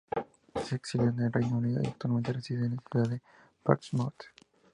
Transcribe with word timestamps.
Se 0.65 0.77
exilió 0.77 1.13
al 1.15 1.31
Reino 1.31 1.59
Unido, 1.59 1.79
y 1.83 1.85
actualmente 1.85 2.33
reside 2.33 2.65
en 2.65 2.75
la 2.77 2.81
ciudad 2.89 3.07
de 3.07 3.21
Portsmouth. 3.61 4.23